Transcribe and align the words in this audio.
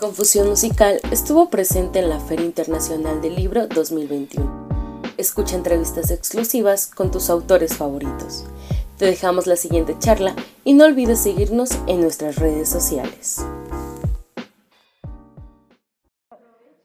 Confusión 0.00 0.48
Musical 0.48 0.98
estuvo 1.10 1.50
presente 1.50 1.98
en 1.98 2.08
la 2.08 2.20
Feria 2.20 2.46
Internacional 2.46 3.20
del 3.20 3.36
Libro 3.36 3.66
2021. 3.66 5.04
Escucha 5.18 5.56
entrevistas 5.56 6.10
exclusivas 6.10 6.86
con 6.86 7.10
tus 7.10 7.28
autores 7.28 7.76
favoritos. 7.76 8.46
Te 8.96 9.04
dejamos 9.04 9.46
la 9.46 9.56
siguiente 9.56 9.94
charla 9.98 10.34
y 10.64 10.72
no 10.72 10.86
olvides 10.86 11.20
seguirnos 11.20 11.78
en 11.86 12.00
nuestras 12.00 12.36
redes 12.36 12.70
sociales. 12.70 13.44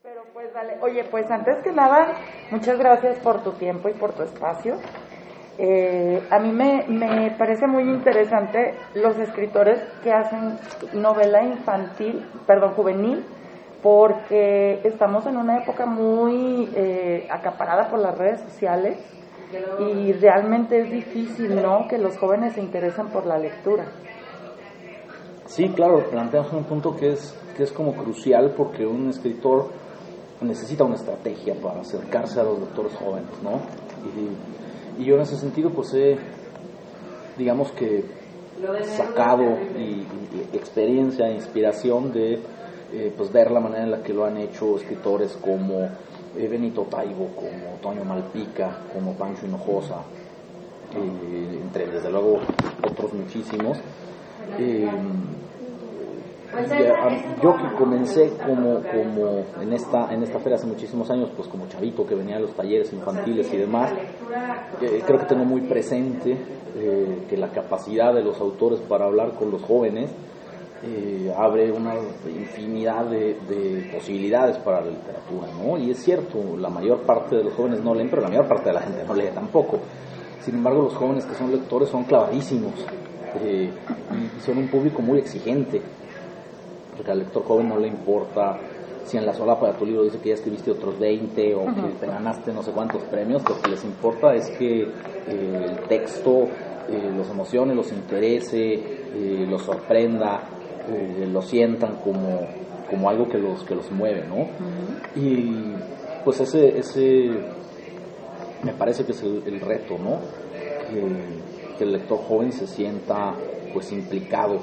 Pero 0.04 0.26
pues 0.34 0.54
vale, 0.54 0.78
oye, 0.82 1.06
pues 1.06 1.32
antes 1.32 1.56
que 1.64 1.72
nada, 1.72 2.18
muchas 2.52 2.78
gracias 2.78 3.18
por 3.20 3.42
tu 3.46 3.54
tiempo 3.54 3.88
y 3.88 3.94
por 3.94 4.12
tu 4.12 4.24
espacio. 4.24 4.76
Eh, 5.58 6.22
a 6.30 6.40
mí 6.40 6.52
me, 6.52 6.86
me, 6.88 7.32
parece 7.32 7.66
muy 7.66 7.84
interesante 7.84 8.74
los 8.94 9.18
escritores 9.18 9.80
que 10.04 10.12
hacen 10.12 10.58
novela 10.94 11.44
infantil, 11.44 12.26
perdón, 12.46 12.74
juvenil, 12.74 13.24
porque 13.82 14.82
estamos 14.84 15.26
en 15.28 15.38
una 15.38 15.60
época 15.60 15.86
muy 15.86 16.70
eh, 16.76 17.28
acaparada 17.32 17.90
por 17.90 18.00
las 18.00 18.18
redes 18.18 18.42
sociales 18.42 18.98
y 19.80 20.12
realmente 20.14 20.80
es 20.80 20.92
difícil, 20.92 21.62
¿no?, 21.62 21.88
que 21.88 21.98
los 21.98 22.18
jóvenes 22.18 22.56
se 22.56 22.62
interesen 22.62 23.08
por 23.08 23.26
la 23.26 23.38
lectura. 23.38 23.86
Sí, 25.46 25.70
claro, 25.70 26.04
planteamos 26.10 26.52
un 26.52 26.64
punto 26.64 26.96
que 26.96 27.14
es, 27.14 27.38
que 27.56 27.64
es 27.64 27.72
como 27.72 27.94
crucial 27.94 28.54
porque 28.58 28.86
un 28.86 29.10
escritor 29.10 29.70
necesita 30.42 30.84
una 30.84 30.96
estrategia 30.96 31.56
para 31.62 31.82
acercarse 31.82 32.40
a 32.40 32.44
los 32.44 32.60
lectores 32.60 32.94
jóvenes, 32.96 33.32
¿no? 33.42 33.62
Y, 34.04 34.36
y 34.98 35.06
yo 35.06 35.16
en 35.16 35.22
ese 35.22 35.38
sentido 35.38 35.70
pues 35.72 35.94
he, 35.94 36.18
digamos 37.38 37.72
que, 37.72 38.04
sacado 38.96 39.44
y, 39.78 40.06
experiencia, 40.54 41.30
inspiración 41.30 42.12
de 42.12 42.40
eh, 42.94 43.14
pues 43.16 43.32
ver 43.32 43.52
la 43.52 43.60
manera 43.60 43.84
en 43.84 43.92
la 43.92 44.04
que 44.04 44.14
lo 44.14 44.26
han 44.26 44.38
hecho 44.38 44.78
escritores 44.78 45.38
como 45.42 45.82
eh, 46.38 46.48
Benito 46.48 46.84
Taibo, 46.84 47.30
como 47.36 47.78
Toño 47.82 48.04
Malpica, 48.06 48.80
como 48.94 49.14
Pancho 49.14 49.46
Hinojosa, 49.46 50.02
eh, 50.94 51.60
entre 51.62 51.88
desde 51.88 52.10
luego 52.10 52.40
otros 52.90 53.14
muchísimos. 53.14 53.78
Yo 57.42 57.56
que 57.58 57.76
comencé 57.78 58.34
como, 58.46 58.82
como 58.82 59.46
en 59.62 59.74
esta 59.74 60.14
en 60.14 60.24
esta 60.24 60.40
feria 60.40 60.56
hace 60.58 60.68
muchísimos 60.68 61.10
años, 61.10 61.30
pues 61.36 61.48
como 61.48 61.68
chavito 61.68 62.06
que 62.06 62.16
venía 62.16 62.38
a 62.38 62.40
los 62.40 62.54
talleres 62.54 62.92
infantiles 62.94 63.52
y 63.54 63.58
demás, 63.58 63.92
creo 64.80 65.20
que 65.20 65.26
tengo 65.26 65.46
muy 65.46 65.62
presente 65.62 66.38
que 67.30 67.38
la 67.38 67.50
capacidad 67.50 68.14
de 68.14 68.24
los 68.24 68.40
autores 68.40 68.80
para 68.82 69.06
hablar 69.06 69.34
con 69.34 69.52
los 69.52 69.62
jóvenes 69.62 70.12
eh, 70.88 71.34
abre 71.36 71.72
una 71.72 71.96
infinidad 72.28 73.06
de, 73.06 73.90
posibilidades 73.92 74.58
para 74.58 74.82
la 74.82 74.92
literatura, 74.92 75.48
¿no? 75.58 75.78
Y 75.80 75.90
es 75.90 76.04
cierto, 76.04 76.58
la 76.58 76.70
mayor 76.70 77.02
parte 77.02 77.38
de 77.38 77.44
los 77.44 77.54
jóvenes 77.54 77.82
no 77.82 77.96
leen, 77.96 78.10
pero 78.10 78.22
la 78.22 78.28
mayor 78.28 78.48
parte 78.48 78.70
de 78.70 78.74
la 78.74 78.82
gente 78.82 79.04
no 79.04 79.16
lee 79.16 79.30
tampoco. 79.34 79.80
Sin 80.42 80.56
embargo, 80.56 80.84
los 80.84 80.94
jóvenes 80.94 81.26
que 81.26 81.34
son 81.34 81.52
lectores 81.52 81.90
son 81.90 82.04
clavadísimos 82.04 82.74
eh, 83.42 83.72
y, 84.12 84.42
son 84.42 84.60
un 84.60 84.68
público 84.68 85.02
muy 85.02 85.18
exigente, 85.18 85.82
porque 86.96 87.12
al 87.12 87.20
lector 87.20 87.44
joven 87.44 87.70
no 87.70 87.78
le 87.78 87.88
importa 87.88 88.58
si 89.06 89.18
en 89.18 89.26
la 89.26 89.34
sola 89.34 89.60
para 89.60 89.74
tu 89.74 89.86
libro 89.86 90.04
dice 90.04 90.18
que 90.20 90.30
ya 90.30 90.36
escribiste 90.36 90.72
otros 90.72 90.98
20 90.98 91.56
o 91.56 91.66
que 91.66 91.82
te 92.00 92.08
ganaste 92.08 92.52
no 92.52 92.64
sé 92.64 92.72
cuántos 92.72 93.04
premios, 93.04 93.48
lo 93.48 93.62
que 93.62 93.70
les 93.70 93.84
importa 93.84 94.34
es 94.34 94.50
que 94.52 94.82
eh, 94.82 94.90
el 95.28 95.80
texto 95.88 96.48
los 97.18 97.28
emocione, 97.32 97.74
los 97.74 97.92
interese, 97.92 98.80
los 99.50 99.64
sorprenda, 99.64 100.44
eh, 100.88 101.28
lo 101.32 101.42
sientan 101.42 101.96
como, 101.96 102.42
como 102.90 103.10
algo 103.10 103.28
que 103.28 103.40
los, 103.40 103.64
que 103.64 103.74
los 103.74 103.92
mueve, 103.92 104.24
¿no? 104.28 104.48
Y 105.20 105.74
pues 106.24 106.42
ese, 106.42 106.78
ese 106.78 107.32
me 108.62 108.74
parece 108.74 109.04
que 109.04 109.14
es 109.14 109.24
el, 109.24 109.60
reto, 109.62 109.98
¿no? 109.98 110.20
Que, 110.90 111.84
el 111.84 111.92
lector 111.92 112.20
joven 112.20 112.54
se 112.54 112.68
sienta 112.68 113.34
pues 113.74 113.92
implicado 113.92 114.60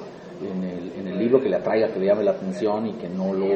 en 0.50 0.64
el, 0.64 0.92
en 0.98 1.08
el, 1.08 1.18
libro, 1.18 1.40
que 1.40 1.48
le 1.48 1.56
atraiga, 1.56 1.88
que 1.88 1.98
le 1.98 2.06
llame 2.06 2.24
la 2.24 2.32
atención 2.32 2.86
y 2.86 2.92
que 2.94 3.08
no 3.08 3.32
lo, 3.32 3.46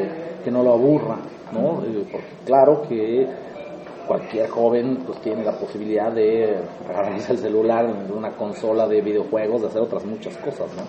que 0.45 0.51
no 0.51 0.63
lo 0.63 0.73
aburra, 0.73 1.17
¿no? 1.53 1.83
Eh, 1.85 2.07
porque 2.11 2.29
claro 2.45 2.83
que 2.89 3.27
cualquier 4.07 4.49
joven 4.49 4.99
pues 5.05 5.21
tiene 5.21 5.43
la 5.43 5.59
posibilidad 5.59 6.13
de 6.13 6.59
agarrarse 6.89 7.33
el 7.33 7.39
celular, 7.39 7.87
una 8.15 8.31
consola 8.37 8.87
de 8.87 9.01
videojuegos, 9.01 9.63
de 9.63 9.69
hacer 9.69 9.83
otras 9.83 10.05
muchas 10.05 10.37
cosas, 10.39 10.69
¿no? 10.77 10.85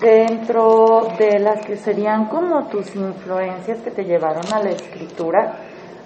dentro 0.00 1.08
de 1.18 1.38
las 1.38 1.64
que 1.64 1.76
serían 1.76 2.26
como 2.26 2.68
tus 2.68 2.94
influencias 2.94 3.80
que 3.80 3.90
te 3.90 4.04
llevaron 4.04 4.44
a 4.52 4.62
la 4.62 4.70
escritura, 4.70 5.58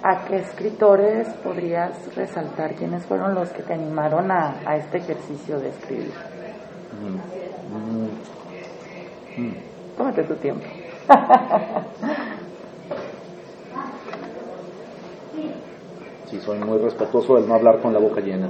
¿a 0.03 0.25
qué 0.25 0.37
escritores 0.37 1.27
podrías 1.43 2.15
resaltar? 2.15 2.75
¿Quiénes 2.75 3.05
fueron 3.05 3.35
los 3.35 3.49
que 3.49 3.63
te 3.63 3.73
animaron 3.73 4.31
a, 4.31 4.75
este 4.75 4.97
ejercicio 4.97 5.59
de 5.59 5.69
escribir? 5.69 6.13
Mm, 7.01 8.05
mm, 8.05 8.09
Tómate 9.97 10.23
tu 10.23 10.35
tiempo. 10.35 10.65
sí, 16.29 16.39
soy 16.39 16.59
muy 16.59 16.77
respetuoso 16.79 17.35
del 17.35 17.47
no 17.47 17.55
hablar 17.55 17.81
con 17.81 17.93
la 17.93 17.99
boca 17.99 18.21
llena. 18.21 18.49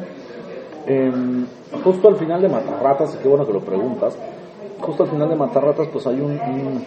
Em, 0.85 1.45
justo 1.83 2.07
al 2.07 2.15
final 2.15 2.41
de 2.41 2.49
Matarratas, 2.49 3.15
y 3.15 3.17
qué 3.19 3.27
bueno 3.27 3.45
que 3.45 3.53
lo 3.53 3.61
preguntas, 3.61 4.17
justo 4.79 5.03
al 5.03 5.09
final 5.09 5.29
de 5.29 5.35
Matarratas 5.35 5.87
pues 5.87 6.07
hay 6.07 6.19
un, 6.19 6.83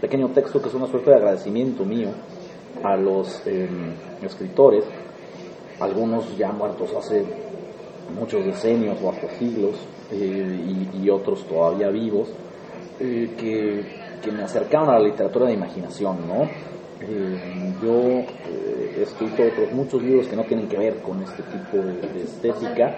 pequeño 0.00 0.28
texto 0.28 0.60
que 0.60 0.68
es 0.68 0.74
una 0.74 0.86
suerte 0.86 1.10
de 1.10 1.16
agradecimiento 1.16 1.84
mío 1.84 2.08
a 2.82 2.96
los 2.96 3.46
em, 3.46 3.92
escritores, 4.22 4.84
algunos 5.78 6.36
ya 6.36 6.52
muertos 6.52 6.92
hace 6.94 7.24
muchos 8.18 8.44
decenios 8.44 8.98
o 9.02 9.10
hasta 9.10 9.28
siglos 9.38 9.76
eh, 10.10 10.88
y, 11.00 11.10
otros 11.10 11.46
todavía 11.46 11.88
vivos, 11.88 12.28
eh, 13.00 13.30
que, 13.36 14.30
me 14.30 14.42
acercaron 14.42 14.88
a 14.88 14.98
la 14.98 15.00
literatura 15.00 15.46
de 15.46 15.54
imaginación, 15.54 16.28
¿no? 16.28 16.44
Eh, 17.00 17.74
yo 17.82 18.24
he 18.96 19.02
escrito 19.02 19.42
otros 19.42 19.72
muchos 19.72 20.00
libros 20.00 20.28
que 20.28 20.36
no 20.36 20.44
tienen 20.44 20.68
que 20.68 20.78
ver 20.78 20.98
con 20.98 21.20
este 21.22 21.42
tipo 21.42 21.78
de 21.78 22.22
estética, 22.22 22.96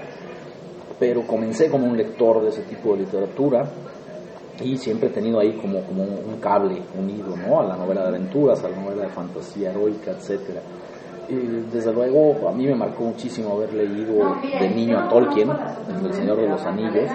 pero 0.98 1.26
comencé 1.26 1.70
como 1.70 1.86
un 1.86 1.96
lector 1.96 2.42
de 2.42 2.50
ese 2.50 2.62
tipo 2.62 2.92
de 2.94 3.00
literatura 3.00 3.64
y 4.62 4.76
siempre 4.76 5.08
he 5.08 5.12
tenido 5.12 5.40
ahí 5.40 5.52
como, 5.54 5.80
como 5.82 6.02
un 6.02 6.38
cable 6.40 6.82
unido 6.98 7.34
¿no? 7.36 7.60
a 7.60 7.64
la 7.64 7.76
novela 7.76 8.02
de 8.02 8.08
aventuras, 8.08 8.62
a 8.64 8.68
la 8.68 8.76
novela 8.76 9.04
de 9.04 9.08
fantasía 9.08 9.70
heroica, 9.70 10.12
etcétera. 10.12 10.60
desde 11.72 11.92
luego 11.92 12.48
a 12.48 12.52
mí 12.52 12.66
me 12.66 12.74
marcó 12.74 13.04
muchísimo 13.04 13.54
haber 13.54 13.72
leído 13.72 14.36
de 14.42 14.70
niño 14.70 14.98
a 14.98 15.08
Tolkien, 15.08 15.50
El 15.50 16.14
Señor 16.14 16.40
de 16.40 16.48
los 16.48 16.64
Anillos, 16.64 17.10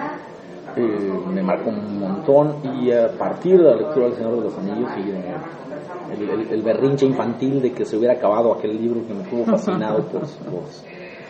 eh, 0.79 1.11
me 1.33 1.43
marcó 1.43 1.69
un 1.69 1.99
montón 1.99 2.55
y 2.81 2.91
a 2.91 3.09
partir 3.17 3.57
de 3.57 3.63
la 3.63 3.75
lectura 3.75 4.05
del 4.07 4.15
Señor 4.15 4.35
de 4.37 4.41
los 4.41 4.57
Anillos 4.57 4.89
y 4.97 6.21
el, 6.21 6.51
el, 6.51 6.61
berrinche 6.61 7.05
infantil 7.05 7.61
de 7.61 7.71
que 7.71 7.85
se 7.85 7.97
hubiera 7.97 8.15
acabado 8.15 8.53
aquel 8.53 8.81
libro 8.81 9.05
que 9.05 9.13
me 9.13 9.23
tuvo 9.23 9.45
fascinado 9.51 10.03
por 10.05 10.23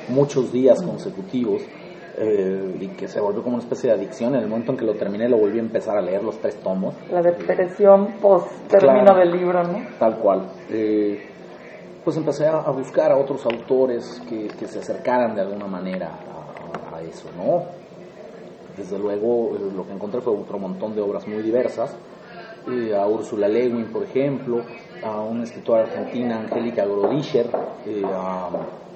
muchos 0.10 0.52
días 0.52 0.82
consecutivos, 0.82 1.62
eh, 2.22 2.76
y 2.82 2.88
que 2.90 3.08
se 3.08 3.22
volvió 3.22 3.42
como 3.42 3.56
una 3.56 3.64
especie 3.64 3.90
de 3.90 3.96
adicción. 3.96 4.36
En 4.36 4.42
el 4.42 4.50
momento 4.50 4.74
en 4.74 4.78
que 4.78 4.84
lo 4.84 4.94
terminé, 4.96 5.30
lo 5.30 5.38
volví 5.38 5.58
a 5.58 5.62
empezar 5.62 5.98
a 5.98 6.02
leer 6.02 6.22
los 6.22 6.38
tres 6.40 6.58
tomos. 6.58 6.94
La 7.10 7.22
depresión 7.22 8.16
post 8.22 8.52
término 8.68 9.16
del 9.16 9.32
libro, 9.32 9.64
¿no? 9.64 9.80
Tal 9.98 10.18
cual. 10.18 10.50
Eh, 10.70 11.22
pues 12.04 12.18
empecé 12.18 12.46
a, 12.48 12.70
buscar 12.72 13.14
a 13.14 13.18
otros 13.18 13.46
autores 13.46 14.22
que, 14.28 14.50
se 14.68 14.80
acercaran 14.80 15.34
de 15.34 15.42
alguna 15.42 15.68
manera 15.68 16.10
a, 16.94 17.02
eso, 17.02 17.30
¿no? 17.38 17.64
Desde 18.80 18.98
luego, 18.98 19.56
eh, 19.56 19.72
lo 19.76 19.86
que 19.86 19.94
encontré 19.94 20.22
fue 20.22 20.34
otro 20.34 20.58
montón 20.58 20.96
de 20.96 21.02
obras 21.02 21.28
muy 21.28 21.44
diversas. 21.44 21.96
a 22.96 23.08
Úrsula 23.08 23.48
Lewin, 23.48 23.86
por 23.86 24.04
ejemplo, 24.04 24.62
a 25.04 25.22
una 25.22 25.44
escritora 25.44 25.84
argentina, 25.84 26.40
Angélica 26.40 26.86
Grodischer, 26.86 27.50
a, 28.06 28.50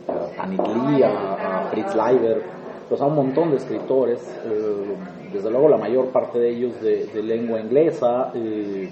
a 0.08 0.36
Tanit 0.36 0.60
Lee, 0.60 1.04
a, 1.04 1.68
Fritz 1.72 1.96
Leiber, 1.96 2.42
pues 2.90 3.02
a 3.02 3.06
un 3.06 3.16
montón 3.16 3.52
de 3.52 3.58
escritores, 3.58 4.20
eh, 4.46 4.96
desde 5.32 5.50
luego 5.50 5.70
la 5.70 5.78
mayor 5.78 6.08
parte 6.08 6.40
de 6.40 6.50
ellos 6.50 6.82
de, 6.82 7.24
lengua 7.24 7.60
inglesa 7.60 8.32
eh, 8.36 8.90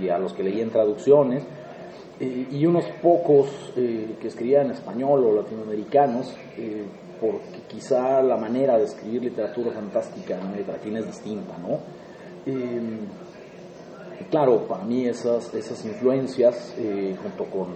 y 0.00 0.08
a 0.08 0.18
los 0.18 0.32
que 0.32 0.42
leí 0.42 0.60
en 0.60 0.70
traducciones, 0.70 1.44
eh, 2.18 2.46
y 2.50 2.64
unos 2.64 2.84
pocos 3.02 3.72
que 3.74 4.26
escribían 4.26 4.70
español 4.70 5.24
o 5.24 5.36
latinoamericanos, 5.36 6.34
porque 7.20 7.62
quizá 7.68 8.22
la 8.22 8.36
manera 8.36 8.78
de 8.78 8.84
escribir 8.84 9.22
literatura 9.22 9.72
fantástica 9.72 10.34
en 10.34 10.42
América 10.42 10.72
Latina 10.72 11.00
es 11.00 11.06
distinta, 11.06 11.56
¿no? 11.58 11.78
claro, 14.30 14.66
para 14.68 14.84
mí 14.84 15.06
esas, 15.06 15.52
esas 15.52 15.84
influencias, 15.84 16.74
junto 17.22 17.44
con, 17.50 17.68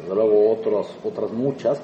desde 0.00 0.14
luego 0.14 0.52
otras, 0.52 0.86
otras 1.04 1.32
muchas, 1.32 1.80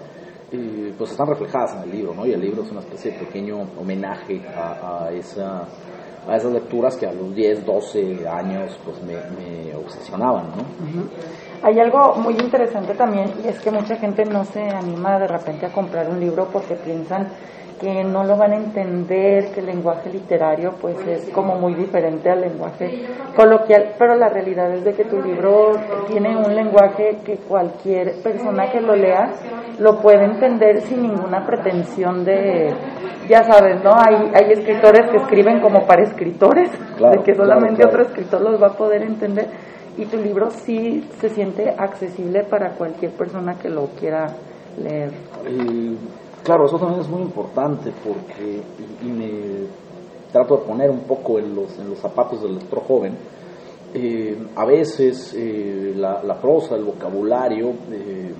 pues 0.99 1.11
están 1.11 1.27
reflejadas 1.29 1.77
en 1.77 1.83
el 1.85 1.97
libro, 1.97 2.15
¿no? 2.15 2.27
Y 2.27 2.33
el 2.33 2.41
libro 2.41 2.63
es 2.63 2.71
una 2.71 2.81
especie 2.81 3.13
de 3.13 3.19
pequeño 3.21 3.67
homenaje 3.79 4.43
a, 4.55 5.11
esa, 5.13 5.67
a 6.29 6.37
esas 6.37 6.53
lecturas 6.53 6.97
que 6.97 7.07
a 7.07 7.13
los 7.13 7.35
10, 7.35 7.65
12 7.65 8.29
años 8.29 8.79
pues 8.85 8.99
me, 9.03 9.75
obsesionaban, 9.75 10.51
¿no? 10.51 10.65
Hay 11.63 11.79
algo 11.79 12.15
muy 12.17 12.35
interesante 12.35 12.95
también 12.95 13.31
y 13.45 13.49
es 13.49 13.61
que 13.61 13.71
mucha 13.71 13.97
gente 13.97 14.25
no 14.25 14.45
se 14.45 14.63
anima 14.63 15.19
de 15.19 15.29
repente 15.29 15.67
a 15.67 15.73
comprar 15.73 16.09
un 16.09 16.19
libro 16.19 16.49
porque 16.53 16.75
piensan 16.75 17.29
que 17.81 18.05
no 18.05 18.23
lo 18.23 18.37
van 18.37 18.53
a 18.53 18.57
entender, 18.57 19.53
que 19.53 19.61
el 19.61 19.67
lenguaje 19.67 20.09
literario 20.11 20.75
pues 20.81 20.97
es 21.07 21.31
como 21.31 21.57
muy 21.57 21.75
diferente 21.75 22.31
al 22.31 22.41
lenguaje 22.41 23.07
coloquial, 23.35 23.95
pero 23.99 24.15
la 24.15 24.29
realidad 24.29 24.73
es 24.73 24.85
de 24.85 24.93
que 24.93 25.05
tu 25.05 25.21
libro 25.21 25.73
tiene 26.07 26.37
un 26.37 26.55
lenguaje 26.55 27.19
que 27.25 27.37
cualquier 27.39 28.23
persona 28.23 28.71
que 28.71 28.81
lo 28.81 28.95
lea 28.95 29.33
lo 29.81 30.01
puede 30.01 30.25
entender 30.25 30.81
sin 30.83 31.03
ninguna 31.03 31.45
pretensión 31.45 32.25
de, 32.25 32.73
ya 33.29 33.43
sabes, 33.43 33.83
¿no? 33.83 33.91
Hay, 33.91 34.31
hay 34.35 34.53
escritores 34.53 35.11
que 35.11 35.17
escriben 35.17 35.61
como 35.61 35.85
para 35.87 36.03
escritores, 36.05 36.71
de 36.71 37.23
que 37.25 37.35
solamente 37.35 37.85
otro 37.85 38.03
escritor 38.03 38.43
los 38.43 38.63
va 38.63 38.69
a 38.69 38.77
poder 38.77 39.03
entender, 39.03 39.49
y 39.97 40.07
tu 40.07 40.17
libro 40.17 40.51
sí 40.51 41.07
se 41.21 41.29
siente 41.29 41.69
accesible 41.71 42.45
para 42.45 42.71
cualquier 42.71 43.13
persona 43.13 43.59
que 43.59 43.69
lo 43.69 43.87
quiera 43.99 44.35
leer. 44.79 45.13
Claro, 46.43 46.67
eso 46.67 46.79
también 46.79 47.01
es 47.01 47.09
muy 47.09 47.23
importante 47.23 47.93
porque, 48.05 48.61
y, 49.03 49.07
me 49.07 49.67
trato 50.33 50.57
de 50.57 50.65
poner 50.65 50.91
un 50.91 51.01
poco 51.01 51.39
en 51.39 51.55
los, 51.55 51.79
en 51.79 51.91
los 51.91 51.99
zapatos 51.99 52.43
del 52.43 52.55
lector 52.57 52.83
joven, 52.83 53.17
eh, 53.95 54.37
a 54.57 54.65
veces 54.65 55.35
eh, 55.37 55.93
la, 55.95 56.41
prosa, 56.41 56.75
el 56.75 56.85
vocabulario 56.85 57.75
eh, 57.93 58.33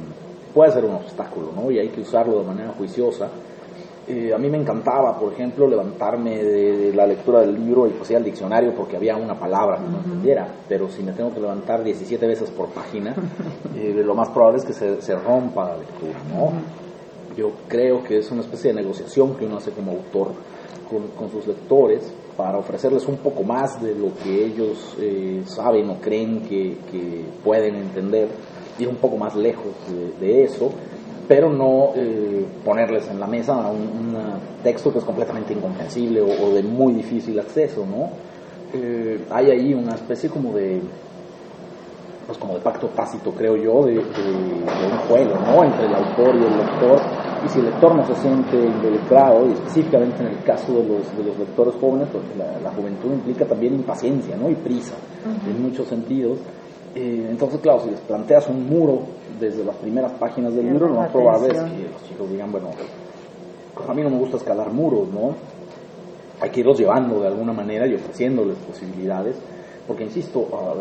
puede 0.53 0.73
ser 0.73 0.85
un 0.85 0.95
obstáculo, 0.95 1.53
¿no? 1.55 1.71
Y 1.71 1.79
hay 1.79 1.91
que 1.91 2.01
usarlo 2.01 2.41
de 2.41 2.47
manera 2.47 2.73
juiciosa. 2.73 3.29
A 4.35 4.39
mí 4.39 4.49
me 4.49 4.59
encantaba, 4.59 5.19
por 5.19 5.33
ejemplo, 5.33 5.67
levantarme 5.67 6.43
de, 6.43 6.93
la 6.93 7.07
lectura 7.07 7.41
del 7.41 7.55
libro 7.55 7.87
y 7.87 7.91
pues 7.91 8.11
ir 8.11 8.17
al 8.17 8.25
diccionario 8.25 8.75
porque 8.75 8.97
había 8.97 9.17
una 9.17 9.39
palabra 9.39 9.79
que 9.79 9.89
no 9.91 9.99
entendiera, 9.99 10.49
pero 10.69 10.89
si 10.89 11.03
me 11.03 11.13
tengo 11.13 11.33
que 11.33 11.41
levantar 11.41 11.85
17 11.85 12.27
veces 12.27 12.51
por 12.51 12.69
página, 12.71 13.15
lo 13.75 14.15
más 14.15 14.29
probable 14.31 14.59
es 14.59 14.65
que 14.65 14.73
se, 14.73 15.01
se 15.01 15.15
rompa 15.15 15.71
la 15.71 15.77
lectura, 15.77 16.19
¿no? 16.35 16.53
Yo 17.37 17.53
creo 17.69 18.03
que 18.05 18.19
es 18.19 18.31
una 18.31 18.43
especie 18.43 18.73
de 18.73 18.83
negociación 18.83 19.37
que 19.37 19.47
uno 19.47 19.57
hace 19.57 19.71
como 19.71 19.93
autor 19.93 20.33
con, 21.17 21.31
sus 21.31 21.47
lectores 21.47 22.13
para 22.37 22.59
ofrecerles 22.59 23.07
un 23.07 23.17
poco 23.17 23.43
más 23.43 23.81
de 23.83 23.95
lo 23.95 24.15
que 24.23 24.45
ellos 24.45 24.95
eh, 24.99 25.43
saben 25.47 25.89
o 25.91 26.01
creen 26.01 26.43
que, 26.43 26.77
pueden 27.43 27.77
entender, 27.77 28.29
ir 28.79 28.89
un 28.89 28.97
poco 28.97 29.17
más 29.17 29.35
lejos 29.35 29.73
de, 30.21 30.45
eso, 30.45 30.71
pero 31.29 31.51
no 31.51 31.91
eh, 31.95 32.47
ponerles 32.65 33.09
en 33.09 33.21
la 33.21 33.27
mesa 33.27 33.57
un, 33.69 34.13
texto 34.63 34.93
que 34.93 34.99
es 34.99 35.05
completamente 35.05 35.53
incomprensible 35.53 36.21
o, 36.21 36.51
de 36.53 36.63
muy 36.63 36.93
difícil 36.93 37.39
acceso, 37.41 37.85
¿no? 37.85 38.11
Eh, 38.73 39.25
hay 39.29 39.51
ahí 39.51 39.75
una 39.75 39.97
especie 39.97 40.31
como 40.31 40.53
de 40.53 40.81
pues 42.27 42.39
como 42.39 42.55
de 42.55 42.61
pacto 42.61 42.89
tácito, 42.89 43.33
creo 43.33 43.57
yo, 43.57 43.85
de, 43.85 43.99
un 43.99 44.99
juego, 45.09 45.35
¿no? 45.41 45.65
Entre 45.65 45.87
el 45.87 45.95
autor 45.95 46.35
y 46.37 46.45
el 46.45 46.57
lector. 46.57 47.01
Y 47.45 47.49
si 47.49 47.59
el 47.59 47.67
lector 47.67 47.95
no 47.95 48.07
se 48.07 48.15
siente 48.17 48.57
involucrado, 48.57 49.49
y 49.49 49.53
específicamente 49.53 50.23
en 50.23 50.29
el 50.29 50.45
caso 50.45 50.73
de 50.73 50.85
los, 50.85 51.17
de 51.17 51.25
los 51.25 51.39
lectores 51.39 51.75
jóvenes, 51.81 52.09
porque 52.13 52.35
la, 52.37 52.71
juventud 52.71 53.13
implica 53.13 53.45
también 53.45 53.75
impaciencia, 53.75 54.37
¿no? 54.37 54.49
Y 54.49 54.55
prisa, 54.55 54.95
en 55.47 55.63
muchos 55.63 55.89
sentidos. 55.89 56.39
Eh, 56.95 57.27
entonces, 57.31 57.61
claro, 57.61 57.81
si 57.81 57.91
les 57.91 58.01
planteas 58.01 58.49
un 58.49 58.69
muro 58.69 59.01
desde 59.41 59.65
las 59.65 59.77
primeras 59.77 60.13
páginas 60.13 60.55
del 60.55 60.67
libro, 60.67 60.89
lo 60.89 60.95
más 60.95 61.11
probable 61.11 61.49
es 61.49 61.63
que 61.63 61.89
los 61.91 62.05
chicos 62.09 62.31
digan, 62.31 62.53
bueno, 62.53 62.69
pues 63.75 63.89
a 63.89 63.95
mí 63.95 64.03
no 64.03 64.11
me 64.11 64.19
gusta 64.19 64.37
escalar 64.37 64.71
muros, 64.73 65.09
¿no? 65.09 65.35
Hay 66.41 66.51
que 66.51 66.61
irlos 66.61 66.79
llevando 66.79 67.21
de 67.21 67.29
alguna 67.29 67.53
manera 67.53 67.87
y 67.87 67.95
ofreciéndoles 67.95 68.57
posibilidades 68.59 69.37
porque 69.87 70.05
insisto, 70.05 70.47
ah, 70.53 70.75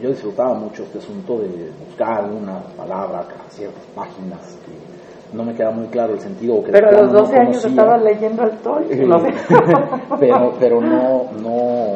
yo 0.00 0.08
disfrutaba 0.08 0.54
mucho 0.54 0.82
este 0.84 0.98
asunto 0.98 1.38
de 1.38 1.70
buscar 1.86 2.24
una 2.24 2.58
palabra 2.76 3.26
ciertas 3.50 3.84
páginas 3.94 4.58
que 4.64 5.36
no 5.36 5.44
me 5.44 5.54
queda 5.54 5.70
muy 5.70 5.86
claro 5.88 6.14
el 6.14 6.20
sentido. 6.20 6.64
Que 6.64 6.72
pero 6.72 6.88
a 6.88 7.02
los 7.02 7.12
12 7.12 7.36
años 7.36 7.64
estaba 7.64 7.98
leyendo 7.98 8.42
al 8.42 8.58
no 9.06 9.16
pero, 10.18 10.52
pero 10.58 10.80
no, 10.80 11.30
no, 11.42 11.42
no 11.42 11.93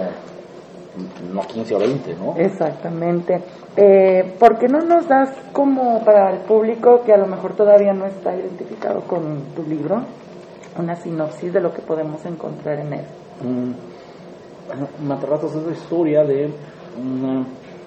15 1.59 1.75
o 1.75 1.79
20, 1.79 2.15
¿no? 2.15 2.37
Exactamente. 2.37 3.41
Eh, 3.77 4.35
¿Por 4.39 4.59
qué 4.59 4.69
no 4.69 4.81
nos 4.81 5.09
das 5.09 5.31
como 5.53 6.05
para 6.05 6.33
el 6.33 6.41
público 6.41 7.03
que 7.05 7.13
a 7.13 7.17
lo 7.17 7.27
mejor 7.27 7.55
todavía 7.55 7.93
no 7.93 8.07
está 8.07 8.35
identificado 8.35 9.01
con 9.03 9.55
tu 9.55 9.63
libro 9.65 10.03
una 10.79 10.95
sinopsis 10.95 11.53
de 11.53 11.61
lo 11.61 11.73
que 11.73 11.83
podemos 11.83 12.25
encontrar 12.25 12.79
en 12.81 12.93
él? 12.93 13.05
Mm, 13.43 15.07
Matarratas 15.07 15.55
es 15.55 15.63
la 15.65 15.73
historia 15.73 16.25
de 16.25 16.51
una 17.01 17.41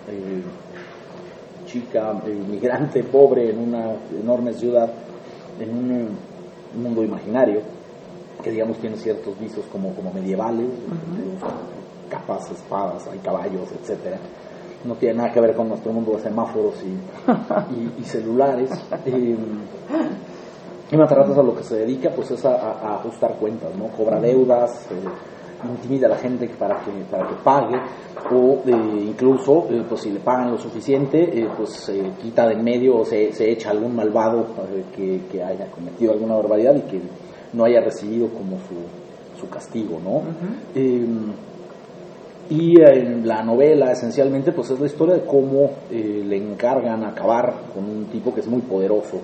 eh, 0.10 0.44
chica 1.66 2.22
inmigrante 2.28 3.00
eh, 3.00 3.04
pobre 3.04 3.52
en 3.52 3.60
una 3.60 3.94
enorme 4.20 4.54
ciudad, 4.54 4.92
en 5.60 5.78
un, 5.78 5.92
eh, 5.92 6.08
mundo 6.76 7.04
imaginario, 7.04 7.62
que 8.44 8.52
digamos 8.52 8.78
tiene 8.80 8.98
ciertos 8.98 9.40
visos 9.40 9.66
como, 9.72 9.94
como 9.94 10.12
medievales, 10.12 10.68
capas, 12.12 12.52
espadas, 12.52 13.08
hay 13.08 13.20
caballos, 13.20 13.72
etcétera. 13.72 14.18
No 14.84 14.96
tiene 14.96 15.16
nada 15.16 15.32
que 15.32 15.40
ver 15.40 15.56
con 15.56 15.70
nuestro 15.70 15.94
mundo 15.94 16.14
de 16.14 16.20
semáforos 16.20 16.76
y, 18.00 18.04
celulares. 18.04 18.70
y 19.06 20.98
Matarratas 20.98 21.38
a 21.38 21.44
lo 21.44 21.56
que 21.56 21.64
se 21.64 21.78
dedica 21.78 22.10
pues 22.14 22.32
es 22.32 22.44
a, 22.46 22.96
ajustar 22.96 23.36
cuentas, 23.36 23.74
¿no? 23.78 23.88
Cobra 23.96 24.20
deudas, 24.20 24.88
intimida 25.70 26.08
a 26.08 26.10
la 26.10 26.18
gente 26.18 26.50
para 26.50 26.80
que, 26.84 26.92
para 27.10 27.28
que 27.28 27.36
pague 27.44 27.78
o 28.32 28.62
eh, 28.66 29.06
incluso 29.08 29.68
eh, 29.70 29.84
pues 29.88 30.02
si 30.02 30.12
le 30.12 30.20
pagan 30.20 30.52
lo 30.52 30.58
suficiente 30.58 31.40
eh, 31.40 31.48
pues 31.56 31.70
se 31.70 32.02
quita 32.22 32.48
de 32.48 32.54
en 32.54 32.64
medio 32.64 32.98
o 32.98 33.06
se, 33.06 33.32
se, 33.34 33.52
echa 33.52 33.70
algún 33.70 33.96
malvado 33.96 34.46
que, 34.96 35.22
que, 35.32 35.44
haya 35.44 35.70
cometido 35.72 36.14
alguna 36.14 36.36
barbaridad 36.36 36.76
y 36.76 36.82
que 36.82 37.02
no 37.54 37.66
haya 37.66 37.82
recibido 37.82 38.30
como 38.30 38.58
su, 38.58 39.40
su 39.40 39.50
castigo 39.50 40.00
¿no? 40.04 40.24
Y 42.50 42.82
en 42.82 43.28
la 43.28 43.44
novela 43.44 43.92
esencialmente 43.92 44.52
pues 44.52 44.70
es 44.72 44.80
la 44.80 44.88
historia 44.88 45.16
de 45.16 45.26
cómo 45.26 45.72
le 45.90 46.36
encargan 46.36 47.04
acabar 47.04 47.54
con 47.74 47.86
un 47.86 48.06
tipo 48.06 48.34
que 48.34 48.42
es 48.42 48.48
muy 48.48 48.62
poderoso 48.62 49.20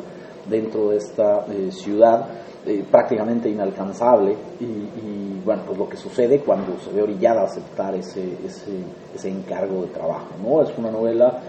dentro 0.50 0.90
de 0.90 0.98
esta 0.98 1.46
ciudad 1.72 2.28
eh, 2.68 2.84
prácticamente 2.92 3.50
inalcanzable 3.50 4.36
y, 4.60 5.40
bueno, 5.46 5.64
pues 5.66 5.78
lo 5.78 5.88
que 5.88 5.96
sucede 5.96 6.40
cuando 6.40 6.78
se 6.80 6.92
ve 6.92 7.02
orillada 7.02 7.44
a 7.44 7.46
aceptar 7.46 7.96
ese, 7.96 8.22
ese, 8.46 8.72
ese 9.16 9.30
encargo 9.30 9.84
de 9.84 9.88
trabajo, 9.88 10.28
¿no? 10.44 10.62
Es 10.62 10.78
una 10.78 10.92
novela 10.92 11.40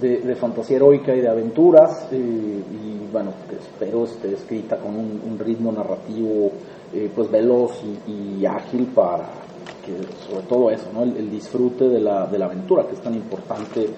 de, 0.00 0.36
fantasía 0.36 0.76
heroica 0.76 1.16
y 1.16 1.20
de 1.20 1.28
aventuras 1.28 2.06
eh, 2.12 2.16
y 2.16 3.12
bueno, 3.12 3.32
espero 3.50 4.04
esté 4.04 4.32
escrita 4.32 4.76
con 4.76 4.94
un, 4.94 5.36
ritmo 5.40 5.72
narrativo 5.72 6.52
eh, 6.94 7.10
pues 7.14 7.30
veloz 7.30 7.82
y, 8.06 8.44
ágil 8.46 8.86
para 8.94 9.24
que 9.84 10.02
sobre 10.26 10.46
todo 10.46 10.70
eso, 10.70 10.90
¿no? 10.92 11.02
El, 11.02 11.30
disfrute 11.30 11.88
de 11.88 12.00
la, 12.00 12.26
de 12.26 12.38
la 12.38 12.46
aventura 12.46 12.86
que 12.86 12.94
es 12.94 13.00
tan 13.00 13.14
importante 13.14 13.88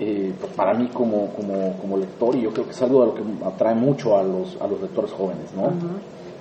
pues 0.00 0.52
para 0.56 0.72
mí 0.72 0.88
como, 0.88 1.26
como, 1.34 1.76
como, 1.78 1.98
lector 1.98 2.34
y 2.34 2.40
yo 2.40 2.50
creo 2.52 2.64
que 2.64 2.70
es 2.70 2.82
algo 2.82 3.00
de 3.00 3.06
lo 3.08 3.14
que 3.14 3.22
atrae 3.44 3.74
mucho 3.74 4.16
a 4.16 4.22
los, 4.22 4.56
a 4.58 4.66
los 4.66 4.80
lectores 4.80 5.12
jóvenes, 5.12 5.52
¿no? 5.54 5.70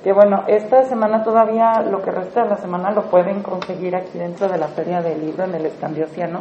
Que 0.03 0.13
bueno, 0.13 0.45
esta 0.47 0.85
semana 0.85 1.23
todavía, 1.23 1.81
lo 1.81 2.01
que 2.01 2.09
resta 2.09 2.43
de 2.43 2.49
la 2.51 2.57
semana 2.57 2.91
lo 2.91 3.03
pueden 3.09 3.43
conseguir 3.43 3.97
aquí 3.97 4.17
dentro 4.17 4.47
de 4.47 4.57
la 4.57 4.69
Feria 4.69 5.01
del 5.01 5.19
Libro 5.19 5.43
en 5.43 5.55
el 5.55 5.65
Estandio 5.65 6.05
Océano, 6.05 6.39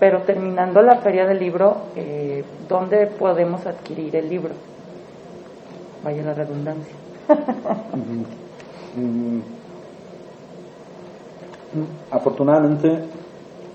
pero 0.00 0.22
terminando 0.22 0.80
la 0.80 0.96
Feria 0.96 1.26
del 1.26 1.38
Libro, 1.38 1.76
eh, 1.96 2.42
¿dónde 2.66 3.06
podemos 3.06 3.66
adquirir 3.66 4.16
el 4.16 4.28
libro? 4.30 4.54
Vaya 6.02 6.22
la 6.22 6.32
redundancia. 6.32 6.94
Afortunadamente, 12.10 13.04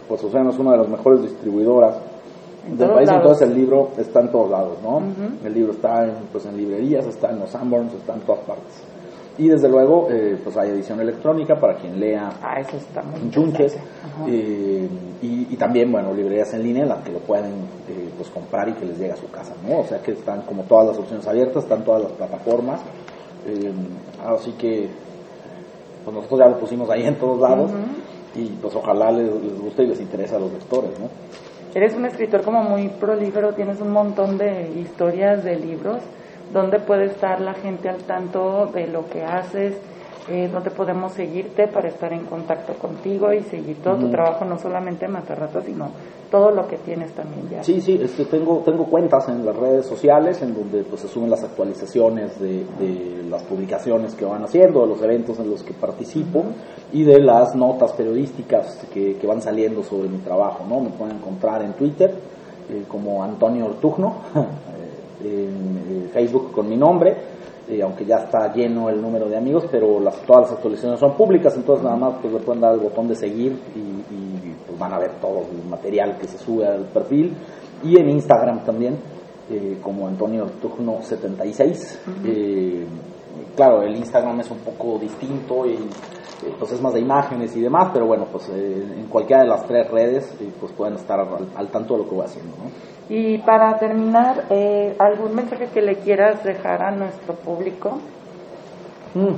pues 0.08 0.24
Océano 0.24 0.50
es 0.50 0.60
una 0.60 0.72
de 0.72 0.78
las 0.78 0.90
mejores 0.90 1.22
distribuidoras 1.22 1.96
del 2.68 2.90
país, 2.90 3.10
entonces 3.12 3.48
el 3.48 3.56
libro 3.56 3.90
está 3.98 4.22
en 4.22 4.32
todos 4.32 4.50
lados, 4.50 4.78
¿no? 4.82 5.02
El 5.46 5.54
libro 5.54 5.74
está 5.74 6.06
en, 6.06 6.14
pues, 6.32 6.46
en 6.46 6.58
librerías, 6.58 7.06
está 7.06 7.30
en 7.30 7.40
los 7.40 7.50
Sanborns, 7.50 7.94
está 7.94 8.14
en 8.14 8.22
todas 8.22 8.42
partes. 8.42 8.84
Y 9.38 9.48
desde 9.48 9.68
luego, 9.68 10.10
eh, 10.12 10.38
pues 10.44 10.56
hay 10.58 10.70
edición 10.70 11.02
electrónica 11.02 11.56
para 11.60 11.76
quien 11.76 12.00
lea 12.00 12.30
ah, 12.42 12.60
eso 12.60 12.78
está 12.78 13.02
muy 13.02 13.32
chunches. 13.32 13.76
Eh, 14.28 14.88
y, 15.24 15.56
también, 15.58 15.92
bueno, 15.92 16.14
librerías 16.14 16.54
en 16.54 16.64
línea 16.64 16.84
en 16.84 16.90
las 16.90 17.04
que 17.04 17.12
lo 17.12 17.20
pueden 17.20 17.52
eh, 17.90 18.10
pues 18.16 18.30
comprar 18.30 18.70
y 18.70 18.74
que 18.74 18.86
les 18.86 18.98
llegue 19.00 19.14
a 19.14 19.16
su 19.16 19.30
casa, 19.32 19.54
¿no? 19.68 19.80
O 19.80 19.84
sea 19.86 20.00
que 20.02 20.12
están 20.12 20.42
como 20.42 20.64
todas 20.64 20.88
las 20.88 21.00
opciones 21.00 21.26
abiertas, 21.28 21.64
están 21.64 21.84
todas 21.84 22.04
las 22.04 22.12
plataformas. 22.12 22.82
así 24.24 24.52
que, 24.52 24.90
pues 26.04 26.16
nosotros 26.16 26.40
ya 26.40 26.48
lo 26.48 26.60
pusimos 26.60 26.90
ahí 26.90 27.06
en 27.06 27.18
todos 27.18 27.40
lados. 27.40 27.72
Y 28.36 28.48
pues 28.62 28.76
ojalá 28.76 29.12
les, 29.12 29.30
les 29.42 29.60
guste 29.60 29.84
y 29.84 29.88
les 29.88 30.02
interese 30.02 30.36
a 30.36 30.40
los 30.40 30.52
lectores, 30.52 31.00
¿no? 31.00 31.08
Eres 31.76 31.96
un 31.96 32.06
escritor 32.06 32.44
como 32.44 32.64
muy 32.64 32.88
prolífero, 32.88 33.54
tienes 33.54 33.82
un 33.82 33.92
montón 33.92 34.38
de 34.38 34.72
historias 34.80 35.44
de 35.44 35.56
libros. 35.56 36.04
¿Dónde 36.52 36.80
puede 36.80 37.06
estar 37.06 37.42
la 37.42 37.54
gente 37.54 37.90
al 37.90 38.04
tanto 38.04 38.68
de 38.68 38.88
lo 38.88 39.10
que 39.10 39.24
haces? 39.24 39.76
Eh, 40.30 40.50
donde 40.52 40.72
podemos 40.72 41.12
seguirte 41.12 41.68
para 41.68 41.90
estar 41.90 42.14
en 42.14 42.26
contacto 42.26 42.74
contigo 42.76 43.34
y 43.34 43.42
seguir 43.42 43.78
todo 43.84 43.98
tu 43.98 44.10
trabajo, 44.10 44.46
no 44.46 44.58
solamente 44.58 45.06
en 45.06 45.12
Matarrata, 45.12 45.62
sino 45.62 45.90
todo 46.32 46.50
lo 46.52 46.66
que 46.66 46.78
tienes 46.78 47.12
también 47.12 47.50
ya. 47.50 47.62
Sí, 47.62 47.82
sí, 47.82 48.00
este, 48.02 48.24
tengo, 48.26 48.60
tengo 48.60 48.86
cuentas 48.86 49.28
en 49.28 49.46
las 49.46 49.54
redes 49.54 49.86
sociales 49.86 50.42
en 50.42 50.54
donde 50.54 50.84
pues, 50.84 51.02
se 51.02 51.10
suben 51.10 51.30
las 51.30 51.44
actualizaciones 51.44 52.40
de, 52.40 52.64
de 52.80 53.24
las 53.30 53.44
publicaciones 53.44 54.16
que 54.16 54.24
van 54.24 54.44
haciendo, 54.44 54.82
de 54.82 54.88
los 54.88 55.02
eventos 55.02 55.40
en 55.40 55.50
los 55.50 55.62
que 55.62 55.74
participo 55.74 56.46
y 56.94 57.04
de 57.04 57.20
las 57.20 57.54
notas 57.54 57.92
periodísticas 57.92 58.88
que, 58.94 59.18
que 59.18 59.28
van 59.28 59.42
saliendo 59.42 59.84
sobre 59.84 60.08
mi 60.08 60.20
trabajo. 60.20 60.66
¿no? 60.70 60.80
Me 60.80 60.90
pueden 60.92 61.18
encontrar 61.18 61.64
en 61.64 61.74
Twitter 61.74 62.16
eh, 62.70 62.84
como 62.88 63.22
Antonio 63.24 63.66
Ortugno, 63.66 64.22
en 65.22 66.10
Facebook 66.14 66.52
con 66.54 66.70
mi 66.70 66.78
nombre 66.78 67.34
eh, 67.70 67.82
aunque 67.82 68.06
ya 68.06 68.18
está 68.18 68.54
lleno 68.54 68.90
el 68.90 69.02
número 69.02 69.30
de 69.30 69.38
amigos, 69.38 69.66
pero 69.72 70.00
las, 70.00 70.18
todas 70.24 70.44
las 70.44 70.52
actualizaciones 70.54 71.00
son 71.00 71.16
públicas, 71.16 71.56
entonces 71.56 71.84
nada 71.84 71.96
más 71.96 72.16
pues 72.22 72.34
le 72.34 72.40
pueden 72.40 72.62
dar 72.62 72.74
el 72.74 72.80
botón 72.80 73.08
de 73.08 73.16
seguir 73.16 73.54
y, 73.76 74.54
pues 74.68 74.78
van 74.78 74.94
a 74.94 75.00
ver 75.00 75.12
todo 75.22 75.42
el 75.52 75.70
material 75.70 76.18
que 76.18 76.28
se 76.28 76.38
sube 76.38 76.66
al 76.66 76.86
perfil. 76.86 77.34
Y 77.84 78.00
en 78.00 78.10
Instagram 78.10 78.64
también, 78.64 78.98
eh, 79.50 79.78
como 79.82 80.08
Antonio 80.08 80.46
Tugno 80.62 81.02
76. 81.02 82.02
Eh, 82.26 82.86
claro, 83.56 83.82
el 83.84 83.96
Instagram 83.96 84.40
es 84.40 84.52
un 84.52 84.60
poco 84.60 84.98
distinto 85.00 85.66
y 85.66 85.78
pues 86.60 86.72
es 86.72 86.82
más 86.82 86.94
de 86.94 87.00
imágenes 87.00 87.56
y 87.56 87.62
demás, 87.62 87.90
pero 87.94 88.06
bueno, 88.06 88.28
pues 88.32 88.50
en 88.50 89.08
cualquiera 89.10 89.44
de 89.44 89.50
las 89.50 89.66
tres 89.66 89.90
redes 89.90 90.34
pues 90.60 90.72
pueden 90.74 90.96
estar 90.96 91.20
al, 91.20 91.68
tanto 91.70 91.94
de 91.94 92.04
lo 92.04 92.10
que 92.10 92.16
voy 92.16 92.26
haciendo. 92.26 92.56
¿no? 92.58 92.70
Y 93.10 93.38
para 93.40 93.78
terminar, 93.80 94.46
eh, 94.50 94.96
¿algún 95.00 95.36
mensaje 95.36 95.68
que 95.68 95.82
le 95.82 95.96
quieras 95.98 96.44
dejar 96.44 96.84
a 96.84 96.92
nuestro 96.92 97.36
público? 97.36 98.00
Mm. 99.14 99.36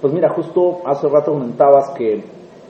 Pues 0.00 0.12
mira, 0.12 0.28
justo 0.30 0.82
hace 0.86 1.08
rato 1.08 1.32
comentabas 1.32 1.90
que, 1.90 2.22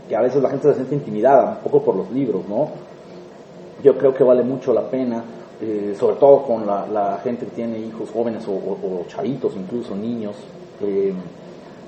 que, 0.09 0.17
a 0.17 0.23
veces 0.23 0.43
la 0.43 0.49
gente 0.49 0.69
se 0.69 0.75
siente 0.75 0.95
intimidada, 0.95 1.59
un 1.59 1.63
poco 1.63 1.83
por 1.83 1.97
los 1.97 2.11
libros, 2.11 2.49
¿no? 2.49 2.69
Yo 3.83 3.97
creo 3.99 4.15
que 4.15 4.25
vale 4.25 4.43
mucho 4.43 4.73
la 4.73 4.89
pena, 4.89 5.23
eh, 5.61 5.95
sobre 5.99 6.17
todo 6.17 6.43
con 6.43 6.67
la, 6.67 7.21
gente 7.23 7.47
que 7.47 7.53
tiene 7.53 7.79
hijos 7.79 8.11
jóvenes 8.11 8.47
o, 8.49 9.05
chavitos, 9.09 9.55
incluso 9.57 9.95
niños, 9.95 10.37
eh, 10.83 11.13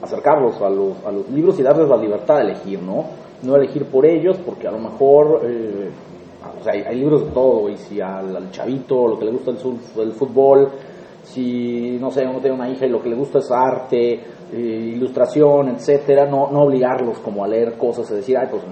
acercarlos 0.03 0.61
a 0.61 0.71
los, 0.71 1.05
a 1.05 1.13
los 1.13 1.29
libros 1.31 1.59
y 1.59 1.63
darles 1.63 1.89
la 1.89 1.97
libertad 1.97 2.37
de 2.37 2.43
elegir, 2.43 2.83
¿no? 2.83 3.05
No 3.43 3.57
elegir 3.57 3.87
por 3.87 4.05
ellos, 4.07 4.37
porque 4.45 4.67
a 4.67 4.71
lo 4.71 4.79
mejor 4.79 5.41
o 6.59 6.63
sea, 6.63 6.73
hay, 6.73 6.97
libros 6.97 7.27
de 7.27 7.31
todo, 7.33 7.69
y 7.69 7.77
si 7.77 8.01
al, 8.01 8.51
chavito 8.51 9.09
lo 9.09 9.19
que 9.19 9.27
le 9.27 9.33
gusta 9.33 9.53
es 9.53 9.65
el, 9.99 10.13
fútbol, 10.13 10.69
si, 11.23 11.99
no 12.01 12.11
sé, 12.11 12.27
uno 12.27 12.41
tiene 12.41 12.57
una 12.57 12.69
hija 12.69 12.87
y 12.87 12.89
lo 12.89 13.03
que 13.03 13.11
le 13.11 13.17
gusta 13.17 13.39
es 13.39 13.51
arte, 13.51 14.21
eh, 14.53 14.93
ilustración, 14.95 15.69
etcétera, 15.69 16.27
no, 16.27 16.51
no 16.51 16.63
obligarlos 16.63 17.19
como 17.19 17.45
a 17.45 17.49
leer 17.49 17.77
cosas 17.77 18.11
y 18.11 18.15
decir, 18.15 18.37
ay, 18.39 18.49
pues, 18.51 18.63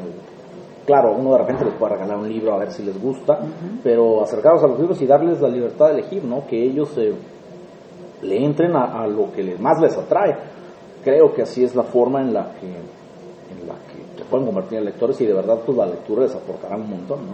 claro, 0.88 1.12
uno 1.12 1.32
de 1.32 1.38
repente 1.38 1.66
les 1.66 1.74
puede 1.74 1.92
regalar 1.96 2.16
un 2.16 2.28
libro 2.28 2.54
a 2.54 2.58
ver 2.58 2.72
si 2.72 2.82
les 2.82 2.98
gusta, 2.98 3.38
pero 3.82 4.22
acercarlos 4.22 4.64
a 4.64 4.68
los 4.68 4.80
libros 4.80 5.02
y 5.02 5.06
darles 5.06 5.38
la 5.38 5.48
libertad 5.48 5.88
de 5.88 6.00
elegir, 6.00 6.24
¿no? 6.24 6.46
Que 6.46 6.64
ellos 6.64 6.96
eh, 6.96 7.12
le 8.22 8.42
entren 8.42 8.74
a, 8.74 9.02
a, 9.02 9.06
lo 9.06 9.30
que 9.30 9.56
más 9.58 9.78
les 9.82 9.94
atrae. 9.98 10.34
Creo 11.04 11.34
que 11.34 11.42
así 11.42 11.62
es 11.62 11.76
la 11.76 11.82
forma 11.82 12.22
en 12.22 12.32
la 12.32 12.52
que 12.58 12.98
pueden 14.28 14.46
convertir 14.46 14.78
en 14.78 14.84
lectores 14.84 15.20
y 15.20 15.26
de 15.26 15.34
verdad 15.34 15.58
pues 15.64 15.76
la 15.76 15.86
lectura 15.86 16.22
les 16.22 16.34
aportará 16.34 16.76
un 16.76 16.90
montón, 16.90 17.20
¿no? 17.26 17.32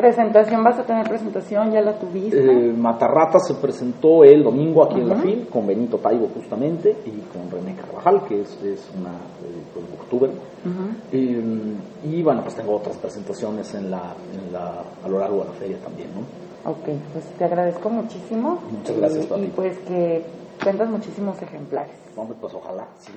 Presentación, 0.00 0.64
vas 0.64 0.78
a 0.78 0.82
tener 0.84 1.06
presentación, 1.06 1.72
ya 1.72 1.82
la 1.82 1.92
tuviste. 1.98 2.38
Eh, 2.38 2.72
Matarrata 2.72 3.38
se 3.38 3.52
presentó 3.54 4.24
el 4.24 4.42
domingo 4.42 4.82
aquí 4.84 4.98
en 4.98 5.08
la 5.10 5.16
FIL 5.16 5.46
con 5.48 5.66
Benito 5.66 5.98
Taibo 5.98 6.28
justamente 6.34 6.96
y 7.04 7.20
con 7.30 7.50
René 7.50 7.76
Carvajal, 7.76 8.24
que 8.26 8.40
es, 8.40 8.50
es 8.64 8.90
una 8.98 9.10
eh, 9.10 9.62
pues, 9.74 9.84
booktuber. 9.90 10.30
y 12.02 12.22
bueno, 12.22 12.42
pues 12.42 12.54
tengo 12.54 12.76
otras 12.76 12.96
presentaciones 12.96 13.74
en 13.74 13.90
la, 13.90 14.14
en 14.32 14.50
la, 14.50 14.82
a 15.04 15.08
lo 15.08 15.18
largo 15.18 15.40
de 15.40 15.44
la 15.44 15.52
feria 15.52 15.76
también, 15.84 16.08
¿no? 16.14 16.70
Ok, 16.70 16.84
pues 17.12 17.24
te 17.36 17.44
agradezco 17.44 17.90
muchísimo. 17.90 18.58
Muchas 18.70 18.96
gracias, 18.96 19.26
Y, 19.36 19.42
y 19.42 19.46
pues 19.48 19.78
que 19.80 20.24
vendas 20.64 20.88
muchísimos 20.88 21.42
ejemplares. 21.42 21.92
Hombre, 22.16 22.36
pues 22.40 22.54
ojalá. 22.54 22.86
Sí, 22.98 23.12